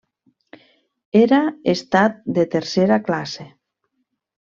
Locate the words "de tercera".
2.39-3.01